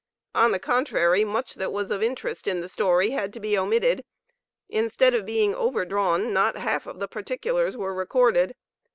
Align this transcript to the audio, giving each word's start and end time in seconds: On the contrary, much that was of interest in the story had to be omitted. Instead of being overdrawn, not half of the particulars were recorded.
On 0.33 0.51
the 0.51 0.57
contrary, 0.57 1.23
much 1.23 1.53
that 1.53 1.71
was 1.71 1.91
of 1.91 2.01
interest 2.01 2.47
in 2.47 2.61
the 2.61 2.67
story 2.69 3.11
had 3.11 3.31
to 3.33 3.39
be 3.39 3.55
omitted. 3.55 4.03
Instead 4.67 5.13
of 5.13 5.27
being 5.27 5.53
overdrawn, 5.53 6.33
not 6.33 6.57
half 6.57 6.87
of 6.87 6.99
the 6.99 7.07
particulars 7.07 7.77
were 7.77 7.93
recorded. 7.93 8.55